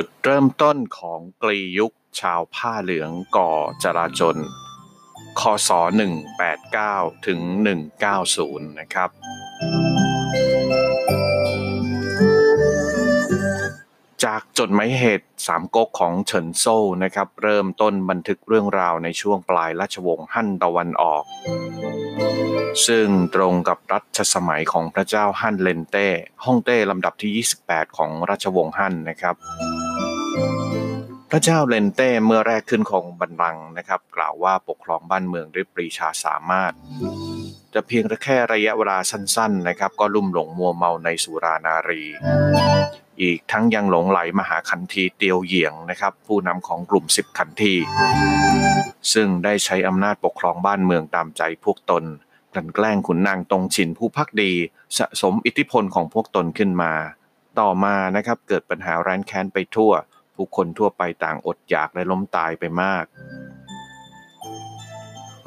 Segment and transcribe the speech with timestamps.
[0.00, 4.36] จุดเริ่มต้นของกรียุคชาวผ้าเหลืองก่อจราจน
[5.40, 5.70] คศ
[6.48, 7.40] 189 ถึง
[8.06, 9.10] 190 นะครับ
[14.24, 21.24] จากจดหมายเหตุสามก๊กของเฉินโซ่นะครับ เริ่มต้นบันทึกเรื่องราวในช่วงปลายราชวงศ์ฮั่นตะวันออก
[22.86, 26.08] ซึ่งตรงกับรัชสมัยของพระเจ้าฮั่นเลนเต้
[26.44, 29.36] ฮ่องเต้ลำดับที่ 28 ของราชวงศ์ฮั่นนะครับ
[31.30, 36.72] พระเจ้าเลนเต้เมื่อแรกขึ้นของบัลลังก์นะครับ กล่าวว่าปกครองบ้านเมืองด้วยปรีชาสามารถ
[37.74, 42.02] จะเพียงแค่ระยะเวลาสั้นๆนะครับ ก็ลุ่มหลงมัวเมาในสุรานารี
[43.22, 47.74] อีกทั้งยังหลงไหลมหาคันธีเตียวเหยียงนะครับ ผู้นำของกลุ่มสิบคันธี
[49.12, 52.04] ซึ่งได้ใช้อำนาจปกครองบ้านเมืองตามใจพวกตน
[52.54, 54.52] กลั่นแกล้งขุนนางตรงฉินผู้พักดี
[54.98, 56.92] สะสมอิทธิพลของพวกตนขึ้นมา
[57.60, 59.92] ต่อมานะครับเกิดปัญหาแร้นแค้นไปทั่ว
[60.38, 63.04] ผู้คนทั่วไปต่างอดอยากและล้มตายไปมาก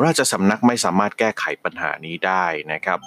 [0.04, 3.00] ราชสำนักไม่สามารถแก้ไขปัญหานี้ได้นะครับ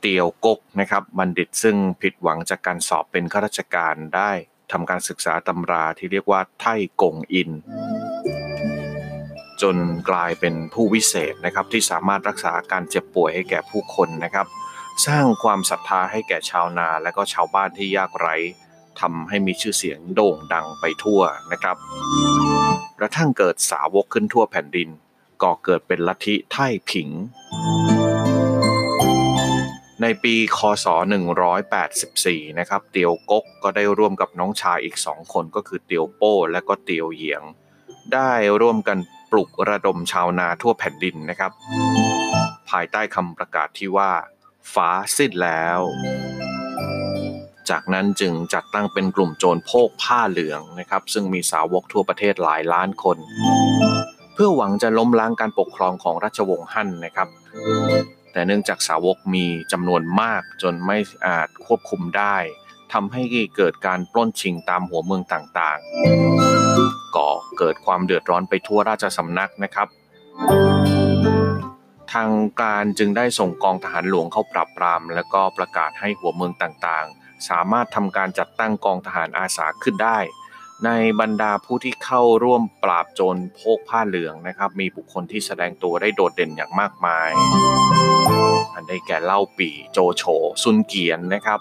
[0.00, 4.32] เตียวกกนะครับบัณฑิตซึ่งผิดหวังจากการสอบเป็นข้าราชการได้
[4.72, 7.50] ทำการศึกษาตำราที่เรียกว่าไท่กงอิน
[9.62, 9.76] จน
[10.10, 14.46] กลายเป็นผู้วิเศษนะครับที่สามารถรักษาอาการเจ็บป่วยให้แก่ผู้คนนะครับ
[15.06, 18.36] สร้างความศรัทธาให้แก่ชาวนาและก็ชาวบ้านที่ยากไร้
[19.00, 21.20] ทำให้มีชื่อเสียงโด่งดังไปทั่ว
[21.52, 21.76] นะครับ
[22.98, 24.88] กระทั่งเกิดสาวกขึ้นทั่วแผ่นดิน
[25.42, 27.08] ก่อเกิดเป็นลัทธิไท่ผิง
[30.02, 30.86] ในปีคศ
[31.92, 37.42] 184 นะครับเตียวกกก็ได้ร่วมกับน้องชายอีกสองคนก็คือเตียวโป้และก็เตียวเหยียง
[38.14, 38.98] ได้ร่วมกัน
[39.30, 41.52] ปลุกระดมชาวนาทั่วแผ่นดินนะครับ
[42.70, 44.10] ภายใต้คำประกาศที่ว่า
[44.74, 45.80] ฟ้าสิ้นแล้ว
[47.70, 53.16] จากนั้นจึงจัดตั้งเป็นกลุ่มโจรโพกผ้าเหลืองนะครับ ซึ่งมีสาวกทั่วประเทศหลายล้านคน
[54.34, 57.28] เพื่อหวังจะล้มล้างการปกครองของราชวงศ์ฮั่นนะครับ
[58.32, 62.36] แต่เนื่องจากสาวกมีจำนวนมากจนไม่อาจควบคุมได้
[62.92, 63.22] ทำให้
[63.56, 69.88] เกิดการปล้นชิงตามหัวเมืองต่างๆ ก่อเกิดความเดือดร้อนไปทั่วราชสำนักนะครับ
[72.12, 72.30] ทาง
[72.62, 80.18] การจึงได้ส่งกองทหารหลวงเข้าปราบปราม และก็ประกาศให้หัวเมืองต่างๆ สามารถทำการจัดตั้งกองทหารอาสาขึ้นได้
[80.84, 80.90] ใน
[81.20, 87.30] บรรดาผู้ที่เข้าร่วมปราบโจรโพกผ้าเหลืองนะครับ มีบุคคลที่แสดงตัวได้โดดเด่นอย่างมากมาย
[88.74, 90.24] อันได้แก่เล่าปี่โจโฉ
[90.62, 91.60] ซุนเกียนนะครับ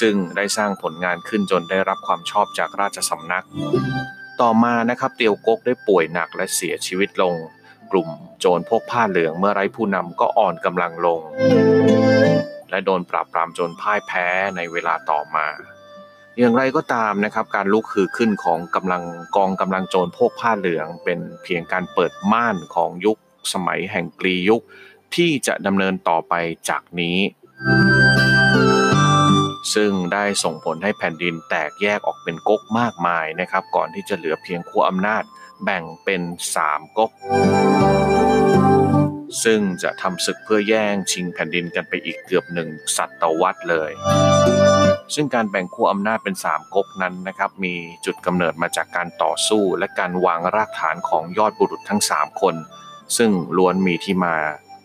[0.00, 3.44] ซึ่งได้สร้างผลงานขึ้นจนได้รับความชอบจากราชสำนัก
[4.40, 7.34] ต่อมานะครับเตียวกกได้ป่วยหนักและเสียชีวิตลง
[7.92, 8.08] กลุ่ม
[8.40, 11.20] โจรพกผ้าเหลืองเมื่อไร้ผู้นำก็อ่อนกำลังลง
[12.70, 15.46] และโดนปราบปรามจนพ่ายแพ้ในเวลาต่อมา
[16.38, 19.02] อย่างไรก็ตามนะครับ การลุกคือขึ้นของกำลัง
[19.36, 23.16] กองกำลังโจรพวกผ้าเหลือง เป็นเพียงการเปิดม่านของยุค
[23.52, 24.62] สมัยแห่งกรียุค
[25.14, 26.34] ที่จะดำเนินต่อไป
[26.68, 27.18] จากนี้
[29.74, 35.22] ซึ่งได้ส่งผลให้แผ่นดินแตกแยกออกเป็นก๊กมากมายนะครับ ก่อนที่จะเหลือเพียงขั้วอำนาจ
[35.64, 36.22] แบ่งเป็น
[36.54, 37.10] สามก๊ก
[39.44, 43.90] ซึ่งจะทำศึกเพื่อแย่งชิงแผ่นดินกันไปอีกเกือบหนึ่งศตวรรษเลย
[45.14, 47.74] ซึ่งการแบ่งขั้วอำนาจเป็นสามก๊กนั้นนะครับมี
[48.06, 52.54] จุดกำเนิดมาจากการต่อสู้และการวางรากฐานของยอดบุรุษทั้งสามคน
[53.16, 54.34] ซึ่งล้วนมีที่มา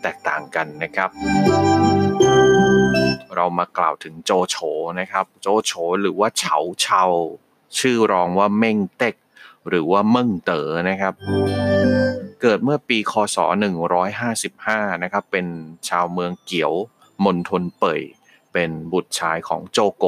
[0.02, 1.10] แตกต่างกันนะครับ
[3.36, 4.58] เรามากล่าวถึงโจโฉ
[5.00, 7.04] นะครับ โจโฉหรือว่าเฉาเชา
[7.80, 9.16] ชื่อรองว่าเม่งเต็ก
[9.70, 11.14] หรือว่าเมิ่งเต๋อนะครับ
[12.46, 13.38] เกิดเมื่อปีคศ
[14.20, 15.48] 155 นะครับ เป็น
[15.90, 16.74] ชาวเมืองเกียว
[17.26, 18.02] มณฑลเป่ย
[18.54, 20.06] เป็นบุตรชายของโจโก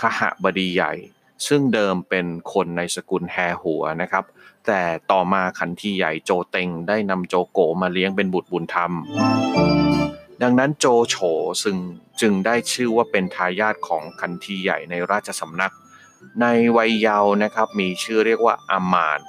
[0.00, 0.92] ขหบดีใหญ่
[1.46, 4.24] ซึ่งเดิมเป็นคนในสกุลแฮหัวนะครับ
[4.66, 8.92] แต่ต่อมาขันทีใหญ่โจเต็งได้นำโจโกมาเลี้ยงเป็นบุตรบุญธรรม
[10.42, 11.16] ดังนั้นโจโฉ
[11.62, 11.76] ซึ่ง
[12.20, 15.72] จึงได้ชื่อว่าเป็นทายาทของขันทีใหญ่ในราชสำนัก
[16.40, 19.20] ในวัยเยาว์นะครับมีชื่อเรียกว่าอามาน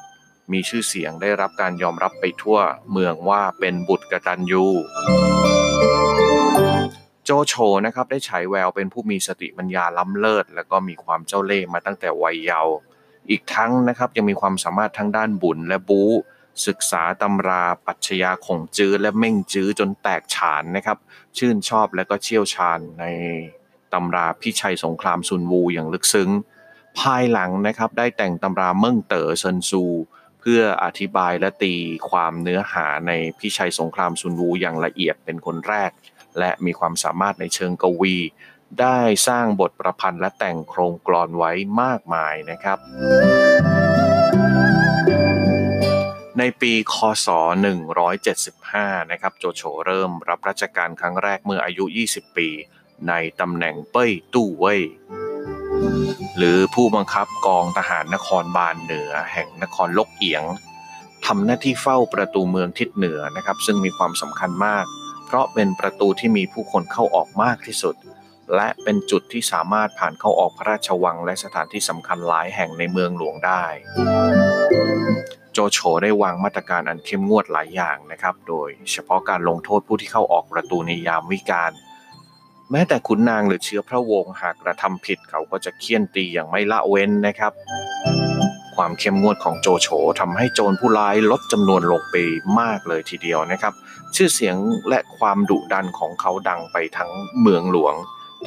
[0.52, 2.60] มีชื่อเสียงได้รับการยอมรับไปทั่ว
[2.92, 4.66] เมืองว่าเป็นบุตรกตัญญู
[7.26, 7.54] โจโฉ
[7.86, 12.76] นะครับได้ฉายแววเป็นผู้มีสติปัญญาล้ำเลิศ และก็มีความเจ้าเล่ห์มาตั้งแต่วัยเยาว์
[13.30, 16.10] อีกทั้งนะครับยังมีความสามารถทั้งด้านบุญและบู๊
[16.68, 20.98] ศึกษาตำราปัชญาของจื้อและเม่งจื้อจนแตกฉานนะครับ
[21.38, 23.06] ชื่นชอบและก็เชี่ยวชาญใน
[23.94, 26.30] ตำราพิชัยสงครามซุนวูอย่างลึกซึ้ง
[27.00, 29.84] ภายหลังนะครับได้แต่งตำราเมิ่งเต๋อเซินซู
[30.46, 31.76] เพื่ออธิบายและตี
[32.10, 35.92] ความเนื้อหาในพิชัยสงครามซุนวูอย่างละเอียดเป็นคนแรก
[36.40, 38.18] และมีความสามารถในเชิงกวี
[38.82, 41.52] ได้สร้างบทประพันธ์และแต่งโครงกลอนไว้
[41.82, 42.78] มากมายนะครับ
[46.40, 46.96] ในปีค
[47.26, 47.28] ศ
[48.20, 52.50] 175 นะครับโจโฉเริ่มรับราชการครั้งแรกเมื่ออายุ 20 ปี
[53.08, 54.82] ในตำแหน่งเป้ยตู้เว่ย
[56.38, 60.44] หรือผู้บังคับกองทหารนครบาลเหนือ แห่งนครลกเอียง
[61.26, 64.86] ทำหน้าที่เฝ้าประตูเมืองทิศเหนือนะครับ ซึ่งมีความสำคัญมาก
[65.26, 67.96] เพราะเป็นประตูที่มีผู้คนเข้าออกมากที่สุด
[68.56, 73.64] และเป็นจุดที่สามารถผ่านเข้าออกพระราชวังและสถานที่สำคัญหลายแห่งในเมืองหลวงได้
[75.54, 81.72] โจโฉได้วางมาตรการอันเข้มงวดหลายอย่างนะครับ โดยเฉพาะการลงโทษผู้ที่เข้าออกประตูในยามวิกาล
[82.72, 87.54] แม้แต่ขุนนางหรือเชื้อพระวงศ์หากกระทำผิดเขาก็จะเคี่ยนตีอย่างไม่ละเว้นนะครับ
[88.76, 89.88] ความเข้มงวดของโจโฉ
[90.20, 92.16] ทำให้โจรผู้ร้ายลดจำนวนลงไป
[92.60, 93.74] มากเลยทีเดียวนะครับ
[94.16, 94.56] ชื่อเสียง
[94.90, 97.12] และความดุดันของเขาดังไปทั้ง
[97.42, 97.96] เมืองหลวง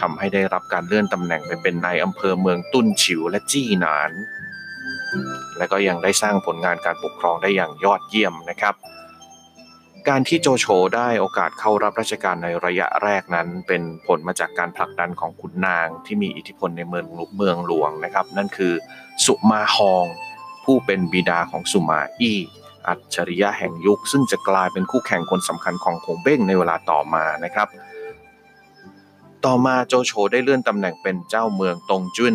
[0.01, 4.11] ทำให้ได้รับการเลื่อนตำแหน่งไปเป็นนายอำเภอเมืองตุ้นฉิวและจี้หนาน
[5.59, 8.75] และก็ยังได้สร้างผลงานการปกครองได้อย่างยอดเยี่ยมนะครับ
[10.09, 10.67] การที่โจโฉ
[10.97, 17.07] ได้โอกาสเข้ารับราชการในระยะแรกนั้น เป็นผลมาจากการผลักดันของขุนนางที่มีอิทธิพลในเมือง
[17.37, 18.73] เมืองหลวงนะครับ นั่นคือ
[19.25, 20.07] สุมาฮอง
[20.65, 22.39] ผู้เป็นบิดาของสุมาอี้
[22.89, 27.69] อัจฉริยะแห่งยุค ซึ่งจะกลายเป็นคู่แข่งคนสำคัญของคงเบ้งในเวลาต่อมานะครับ
[29.45, 32.35] ต่อมาโจโฉได้เลื่อนตำแหน่งเป็นเจ้าเมืองตงจุน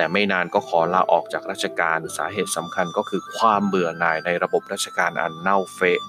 [0.00, 6.00] แต่ไม่นานก็ขอลาออกจากราชการสาเหตุสำคัญก็คือความเบื่อหน่ายในระบบราชการอันเน่าเฟะ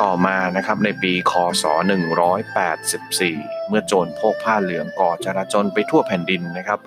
[0.00, 1.32] ต่อมานะครับในปีค
[1.62, 1.64] ศ
[2.86, 6.80] 184 เมื่อโจรพกผ้าเหลืองก่อจราจนไปทั่วแผ่นดินนะครับ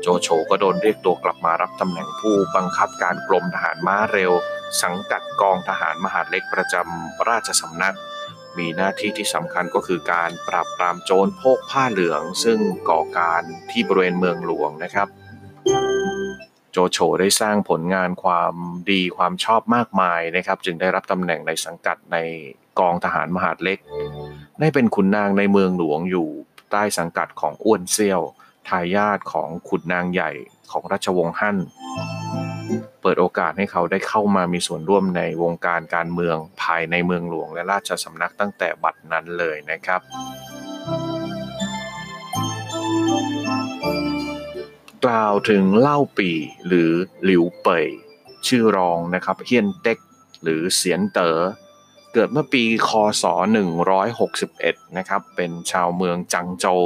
[0.00, 4.32] โจโฉก็โดนเรียกตัวกลับมารับตำแหน่งผู้บังคับการกรมทหารม้าเร็ว
[4.82, 7.96] สังกัดกองทหารมหาดเล็กประจำราชสำนัก
[8.58, 12.58] มีหน้าที่ที่สำคัญก็คือการปราบปรามโจรพกผ้าเหลือง ซึ่ง
[12.90, 15.08] ก่อการที่บริเวณเมืองหลวงนะครับ
[16.72, 18.54] โจโฉได้สร้างผลงานความ
[18.90, 22.18] ดีความชอบมากมายนะครับ จึงได้รับตำแหน่งในสังกัดใน
[22.78, 23.78] กองทหารมหาดเล็ก
[24.60, 26.28] ได้เป็นขุนนางในเมืองหลวงอยู่
[26.70, 28.22] ใต้สังกัดของอ้วนเซี่ยว
[28.68, 30.30] ทายาทของขุนนางใหญ่
[30.72, 31.56] ของราชวงศ์ฮั่น
[33.02, 40.00] เปิดโอกาสให้เขาได้เข้ามามีส่วนร่วมในวงการการเมืองภายในเมืองหลวงและราชสำนักตั้งแต่บัดนั้นเลยนะครับ
[45.04, 46.30] กล่าวถึงเล่าปี
[46.66, 46.90] หรือ
[47.24, 47.86] หลิวเป่ย
[48.46, 49.98] ชื่อรองนะครับเฮียนเต็ก
[50.42, 51.40] หรือเสียนเต๋อ
[52.14, 52.90] เกิดเมื่อปี ค
[53.22, 53.24] ศ
[54.10, 56.82] 161 นะครับ เป็นชาวเมืองจังโจว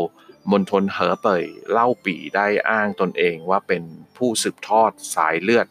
[0.50, 3.82] มณฑลเหอเป่ย เล่าปีได้อ้างตนเองว่าเป็น
[4.16, 5.66] ผู้สืบทอดสายเลือด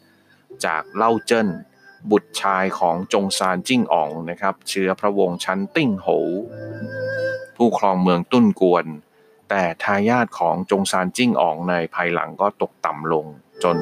[0.66, 1.50] จากเล่าเจิ้น
[2.12, 6.08] บุตรชายของจงซานจิ้งอ๋องนะครับ เชื้อพระวงศ์ชั้นติ้งโห
[7.56, 8.86] ผู้ครองเมืองตุ้นกวน
[9.50, 13.26] แต่ทายาทของจงซานจิ้งอ๋องในภายหลังก็ตกต่ำลง
[13.64, 13.78] จน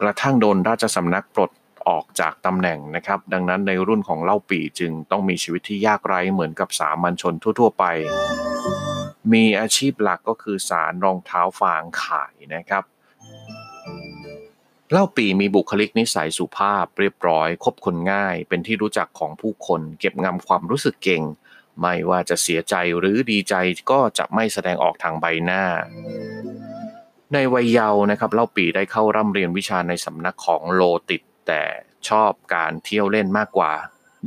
[0.00, 1.50] กระทั่งโดนราชสำนักปลด
[1.88, 7.84] ออกจากตำแหน่งนะครับ ดังนั้นในรุ่นของเล่าปีจึงต้องมีชีวิตที่ยากไร้เหมือนกับสามัญชนทั่ว ๆ ไป
[9.32, 12.84] มีอาชีพหลักก็คือสารรองเท้าฟางขายนะครับ
[14.94, 21.22] เล่าปีมีบุคลิกนิสัยสุภาพเรียบร้อย คบคนง่าย เป็นที่รู้จักของผู้คน เก็บงำความรู้สึกเก่ง
[21.80, 23.54] ไม่ว่าจะเสียใจหรือดีใจ
[23.90, 25.64] ก็จะไม่แสดงออกทางใบหน้า
[27.32, 31.62] ในวัยเยาว์นะครับเล่าปีได้เข้าร่ำเรียนวิชาในสำนักของโลติด แต่
[32.08, 33.72] ชอบการเที่ยวเล่นมากกว่า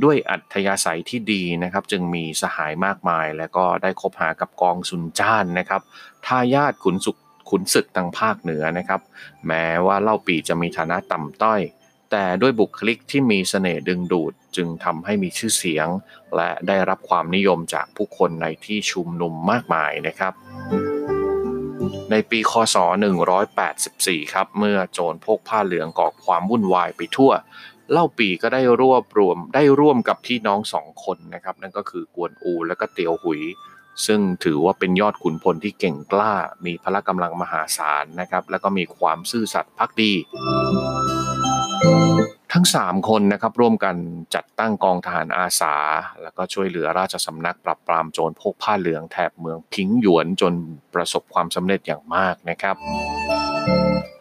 [0.02, 5.82] ด้วยอัธยาศัยที่ดีนะครับ จึงมีสหายมากมาย และก็ได้คบหากับกองสุนจ้านนะครับ
[6.26, 7.16] ทายาทขุนสุข
[7.50, 9.00] ขุนศึกทางภาคเหนือนะครับ
[9.46, 11.60] แม้ว่าเล่าปีจะมีฐานะต่ำต้อย
[12.10, 15.88] แต่ด้วยบุคลิกที่มีเสน่ห์ดึงดูดจึงทำให้มีชื่อเสียง
[16.36, 20.32] และได้รับความนิยมจากผู้คนในที่ชุมนุมมากมายนะครับ
[22.10, 22.76] ในปีคศ
[23.54, 27.32] 184 ครับ เมื่อโจรพกผ้าเหลืองก่อความวุ่นวายไปทั่ว
[27.92, 33.40] เล่าปีก็ได้รวบรวมได้ร่วมกับพี่น้องสองคนนะครับ นั่นก็คือกวนอูและก็เตียวหุย
[34.06, 36.34] ซึ่งถือว่าเป็นยอดขุนพลที่เก่งกล้า
[36.64, 40.12] มีพละกำลังมหาศาลนะครับ แล้วก็มีความซื่อสัตย์พักดี
[42.52, 43.96] ทั้ง 3 คนนะครับร่วมกัน
[44.34, 45.74] จัดตั้งกองทหารอาสา
[46.22, 50.52] แล้วก็ช่วยเหลือราชสำนักปราบปรามโจรโพกผ้าเหลืองแถบเมืองพิงหยวนจน
[50.94, 52.76] ประสบความสำเร็จอย่างมากนะครับ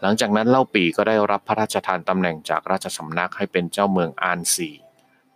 [0.01, 4.69] หลังจากนั้นเล่าปีก็ได้รับพระราชทานตำแหน่งจากราชสำนักให้เป็นเจ้าเมืองอานซี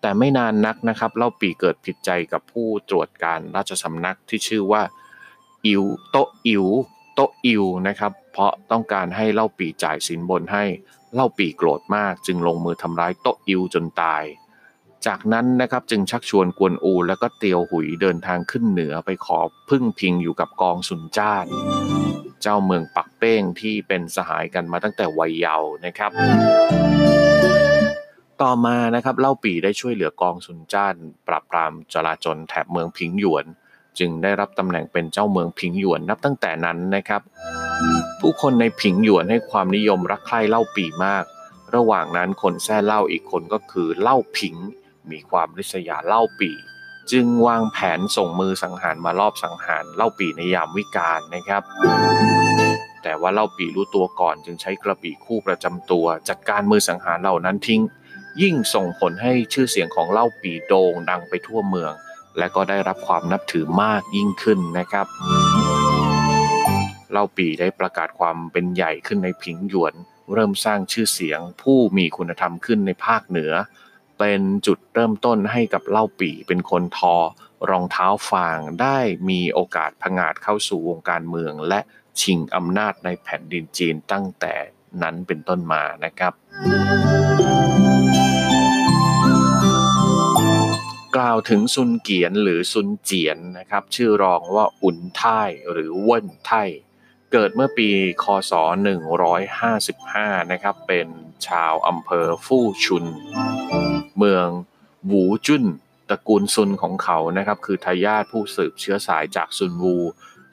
[0.01, 4.81] แต่ไม่นานนักนะครับเล่าปีเกิดผิดใจกับผู้ตรวจการราชสำนักที่ชื่อว่า
[5.65, 6.65] อิวโตอิว
[7.13, 10.65] โตอิวนะครับ เพราะต้องการให้เล่าปีจ่ายสินบนให้
[11.13, 14.23] เล่าปีโกรธมากจึงลงมือทำร้ายโตอิวจนตาย
[15.07, 19.39] จากนั้นนะครับจึงชักชวนกวนอูแล้วก็เตียวหุยเดินทางขึ้นเหนือไปขอ
[19.69, 21.45] พึ่งพิงอยู่กับกองสุนจ้าน
[22.41, 26.11] เจ้าเมืองปักเป้งที่เป็นสหายกันมาตั้งแต่วัยเยาว์นะครับ
[28.41, 30.95] ต่อมานะครับเล่าปีได้ช่วยเหลือกองสุนจ้าน
[31.27, 33.45] ปราบปรามจลาจลแถบเมืองพิงหยวน
[33.99, 37.21] จึงได้รับตำแหน่งเป็นเจ้าเมืองพิงหยวนนับตั้งแต่นั้นนะครับ
[38.19, 41.23] ผู้คนในผิงหยวนให้ความนิยมรักใคร่เล่าปีมาก
[41.75, 44.55] ระหว่างนั้นคนแท้เล่าอีกคนก็คือเล่าผิง
[45.11, 46.51] มีความริษยาเล่าปี
[47.11, 51.63] จึงวางแผนส่งมือสังหารมารอบสังหารเล่าปีในยามวิกาลนะครับ
[53.03, 57.81] แต่ว่าเล่าปีรู้ตัวก่อนจึงใช้กระบี่คู่ประจำตัว จัดการมือสังหารเหล่านั้นทิ้ง
[58.41, 61.93] ยิ่งส่งผลให้ชื่อเสียงของเล่าปีโด่งดังไปทั่วเมือง
[62.37, 65.07] และก็ได้รับความนับถือมากยิ่งขึ้นนะครับ
[67.11, 69.93] เล่าปีได้ประกาศความเป็นใหญ่ขึ้นในผิงหยวน
[70.33, 73.51] เริ่มสร้างชื่อเสียงผู้มีคุณธรรมขึ้นในภาคเหนือ
[74.19, 77.15] เป็นจุดเริ่มต้นให้กับเล่าปีเป็นคนทอ
[77.69, 81.79] รองเท้าฟางได้มีโอกาสผงาดเข้าสู่วงการเมือง และ
[82.21, 84.53] ชิงอำนาจในแผ่นดินจีนตั้งแต่
[85.01, 86.33] นั้นเป็นต้นมานะครับ
[91.15, 96.63] กล่าวถึงซุนเกียนหรือซุนเจียนนะครับ ชื่อรองว่าอุนไท่หรือเว่นไท่
[97.31, 97.89] เกิดเมื่อปี
[98.23, 98.53] คศ
[99.71, 101.07] 155 นะครับ เป็น
[101.47, 103.05] ชาวอำเภอฟู่ชุน
[104.17, 104.47] เมือง
[105.07, 105.65] หวูจุน
[106.09, 109.95] ตระกูลซุนของเขานะครับ คือทายาทผู้สืบเชื้อสายจากซุนวู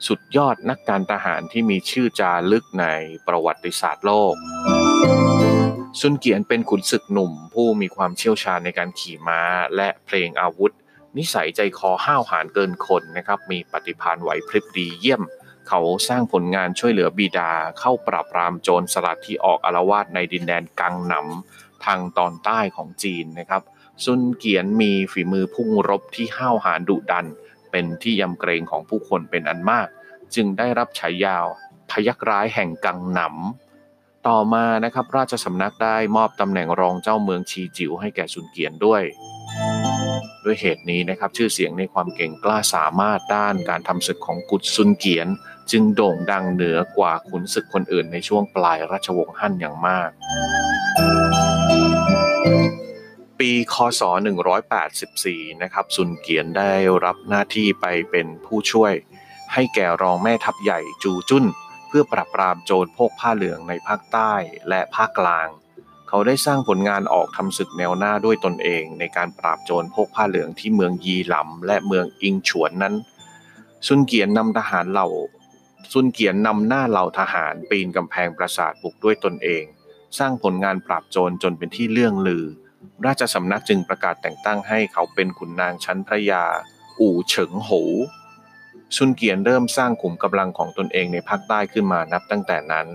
[0.07, 2.85] สุดยอดนักการทหารที่มีชื่อจารึกใน
[3.27, 4.35] ประวัติศาสตร์โลก
[5.99, 9.41] ซุนเกียนเป็นขุนศึกหนุ่ม ผู้มีความเชี่ยวชาญในการขี่ม้า
[9.75, 10.73] และเพลงอาวุธ
[11.17, 15.23] นิสัยใจคอห้าวหาญเกินคนนะครับมีปฏิภาณไหวพริบดีเยี่ยม
[15.67, 23.61] เขาสร้างผลงานช่วยเหลือบิดาเข้าปราบปรามโจรสลัดที่ออกอารวาสในดินแดนกังหนำทางตอนใต้ของจีนนะครับ
[24.03, 27.27] ซุนเกียนมีฝีมือพุ่งรบที่ห้าวหาญดุดัน
[27.71, 29.87] เป็นที่ยำเกรงของผู้คนเป็นอันมาก
[30.35, 31.37] จึงได้รับฉายา
[31.91, 33.66] พยักร้ายแห่งกังหนำ
[34.27, 39.01] ต่อมานะครับราชสำนักได้มอบตำแหน่งรองเจ้าเมืองชีจิ๋วให้แก่ซุนเกียนด้วย
[40.45, 45.27] ด้วยเหตุนี้นะครับชื่อเสียงในความเก่งกล้าสามารถด้านการทำศึกของกุดซุนเกียน
[45.71, 50.09] จึงโด่งดังเหนือกว่าขุนศึกคนอื่นในช่วงปลายราชวงศ์ฮั่นอย่างมาก
[53.39, 54.01] ปีคศ
[54.81, 56.71] 184 นะครับซุนเกียนได้
[57.05, 58.93] รับหน้าที่ไปเป็นผู้ช่วย
[59.53, 61.45] ให้แก่รองแม่ทัพใหญ่จูจุ้น
[61.87, 64.33] เพื่อปราบปรามโจรพกผ้าเหลืองในภาคใต้
[64.69, 65.47] และภาคกลาง
[66.09, 72.95] เขาได้สร้างผลงานออกทำศึกแนวหน้าด้วยตนเอง ในการปราบโจรพกผ้าเหลืองที่เมืองยีหลำและเมืองอิงฉวนนั้น
[73.87, 75.07] ซุนเกียนนำทหารเหล่า
[75.91, 79.63] ซุนเกียนนำหน้าเหล่าทหารปีนกำแพงปราสาทบุกด้วยตนเอง
[80.19, 82.45] สร้างผลงานปราบโจรจนเป็นที่เลื่องลือ
[83.05, 86.43] ราชสำนักจึงประกาศแต่งตั้งให้เขาเป็นขุนนางชั้นพระยา
[86.99, 87.89] อู่เฉิงหว
[88.95, 92.87] ซุนเกียนเริ่มสร้างขุมกำลังของตนเองในภาคใต้ขึ้นมานับตั้งแต่นั้น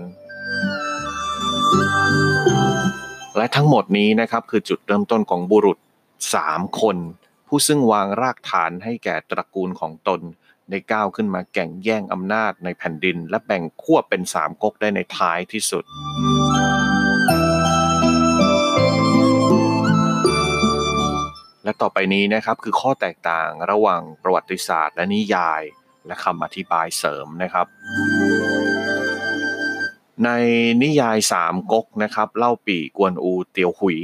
[3.37, 5.77] และทั้งหมดนี้นะครับคือจุดเริ่มต้นของบุรุษ
[6.27, 6.97] 3 คน
[7.47, 10.21] ผู้ซึ่งวางรากฐานให้แก่ตระกูลของตน
[10.69, 15.83] ได้ก้าวขึ้นมาแก่งแย่งอำนาจในแผ่นดิน และแบ่งขั้วเป็นสามก๊กได้ในท้ายที่สุด
[21.63, 25.63] และต่อไปนี้นะครับคือข้อแตกต่างระหว่างประวัติศาสตร์และนิยาย
[26.07, 27.67] และคำอธิบายเสริมนะครับ
[30.25, 30.29] ใน
[30.83, 33.99] นิยายสามก๊กนะครับเล่าปีกวนอูเตียวหุย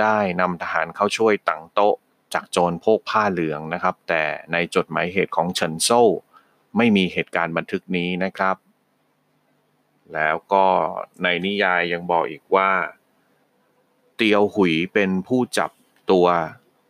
[0.00, 1.94] ได้นำทหารเข้าช่วยตังโต๊ะ
[2.34, 6.02] จากโจรโพกผ้าเหลืองนะครับ แต่ในจดหมายเหตุของเฉินโซ่
[6.76, 8.56] ไม่มีเหตุการณ์บันทึกนี้นะครับ
[10.14, 10.66] แล้วก็
[11.22, 12.70] ในนิยายยังบอกอีกว่า
[14.16, 15.70] เตีเตียวหุยเป็นผู้จับ
[16.10, 16.26] ตัว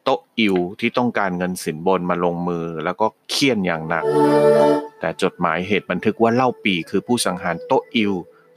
[0.05, 4.05] โตอิวที่ต้องการเงินสินบนมาลงมือแล้วก็เคี่ยนอย่างหนัก
[5.01, 8.13] แต่จดหมายเหตุบันทึกว่าเล่าปีคือผู้สังหารโตอิว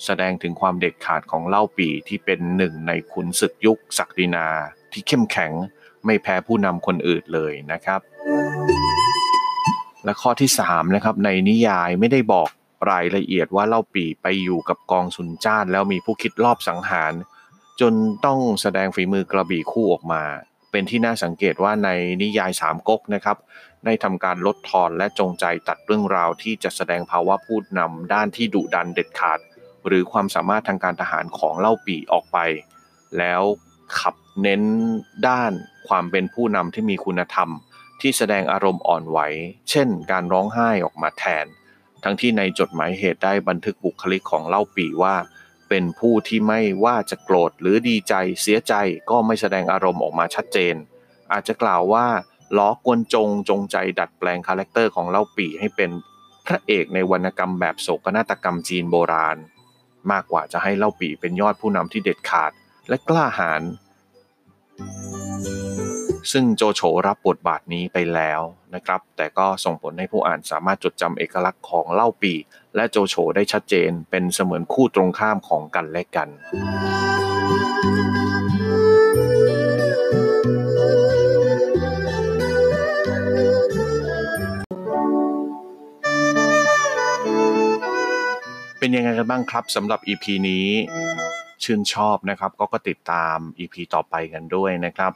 [0.05, 4.47] แสดงถึงความเด็ดขาดของเล่าปีที่เป็นหนึ่งในขุนศึกยุคศักดินา
[4.91, 5.51] ที่เข้มแข็ง
[6.05, 8.01] ไม่แพ้ผู้นำคนอื่นเลยนะครับ
[10.03, 12.49] และข้อที่3นะครับในนิยายไม่ได้บอก
[12.91, 17.13] รายละเอียดว่าเล่าปีไปอยู่กับกองสุนจ้านแล้วมีผู้คิดรอบสังหาร
[17.81, 17.93] จน
[18.25, 20.23] ต้องแสดงฝีมือกระบี่คู่ออกมา
[20.77, 21.89] เป็นที่น่าสังเกตว่าใน
[22.21, 23.37] นิยายสามก๊กนะครับ
[23.85, 29.39] ได้ทำการลดทอนและจงใจตัดเรื่องราวที่จะแสดงภาวะพูดนำด้านที่ดุดันเด็ดขาด
[29.87, 32.37] หรือความสามารถทางการทหารของเล่าปีออกไป
[33.17, 33.41] แล้ว
[33.99, 34.63] ขับเน้น
[35.27, 35.51] ด้าน
[35.87, 37.49] ความเป็นผู้นำที่มีคุณธรรม
[38.01, 39.19] ที่แสดงอารมณ์อ่อนไหว
[39.69, 41.45] เช่น การร้องไห้ออกมาแทน
[42.03, 45.15] ทั้งที่ในจดหมายเหตุได้บันทึกบุคลิกของเล่าปีว่า
[45.69, 48.73] เป็นผู้ที่ไม่ว่าจะโกรธหรือดีใจเสียใจ
[49.09, 50.75] ก็ไม่แสดงอารมณ์ออกมาชัดเจน
[51.31, 52.05] อาจจะกล่าวว่า
[52.57, 55.91] ล้อกวนจงจงใจดัดแปลง character ของเล่าปี่ให้เป็น
[56.45, 59.37] พระเอกในวรรณกรรมแบบโศกนาฏกรรมจีนโบราณ
[60.11, 62.51] มากกว่าจะให้เล่าปี่เป็นยอดผู้นำที่เด็ดขาด
[62.89, 63.61] และกล้าหาญ
[66.31, 68.41] ซึ่งโจโฉรับบทบาทนี้ไปแล้ว
[68.75, 72.33] นะครับ แต่ก็ส่งผลให้ผู้อ่านสามารถจดจำเอกลักษณ์ของเล่าปี
[72.75, 76.29] และโจโฉได้ชัดเจนเป็นเสมือนคู่ตรงข้ามของกันและกัน
[88.79, 90.67] เป็นยังไงกันบ้างครับสำหรับ EP นี้
[91.63, 95.11] ชื่นชอบนะครับ ก็ก็ติดตาม EP ต่อไปกันด้วยนะครับ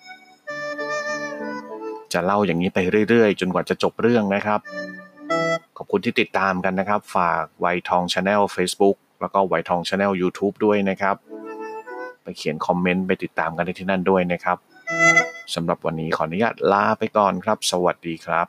[2.14, 4.60] จะเล่าอย่างนี้ไปเรื่อย ๆ จนกว่าจะจบเรื่องนะครับ
[5.78, 11.16] ขอบคุณที่ติดตามกันนะครับ ฝากไวทองชาแนล Facebook แล้วก็วัยทอง Channel YouTube ด้วยนะครับ
[12.24, 14.58] ไปเขียนคอมเมนต์ไปติดตามกันที่นั่นด้วยนะครับ
[15.56, 18.48] สำหรับวันนี้ขออนุญาตลาไปก่อนครับ สวัสดีครับ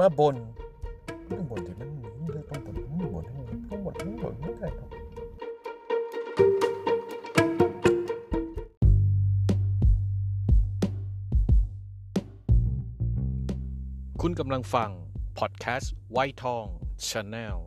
[0.04, 0.36] าบน
[1.30, 1.90] ต้องบนที่มัน
[2.30, 3.24] เลือกต้องบนต้องบน
[3.68, 4.90] ต้องบนต้องบนไม่ได้หรอก
[14.20, 14.90] คุณกำลังฟัง
[15.38, 16.66] พอดแคสต์ไวท์ทอง
[17.08, 17.58] ชาแนล